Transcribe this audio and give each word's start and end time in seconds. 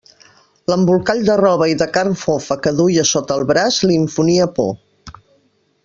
L'embolcall 0.71 1.19
de 1.27 1.35
roba 1.41 1.67
i 1.73 1.75
de 1.81 1.87
carn 1.97 2.17
fofa 2.23 2.57
que 2.63 2.73
duia 2.81 3.05
sota 3.11 3.39
el 3.41 3.47
braç 3.53 3.79
li 3.89 4.01
infonia 4.05 4.49
por. 4.57 4.73